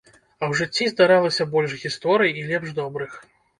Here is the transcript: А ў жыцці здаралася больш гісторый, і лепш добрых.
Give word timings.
А 0.13 0.43
ў 0.45 0.53
жыцці 0.61 0.87
здаралася 0.93 1.47
больш 1.53 1.77
гісторый, 1.83 2.35
і 2.41 2.49
лепш 2.51 2.75
добрых. 2.83 3.11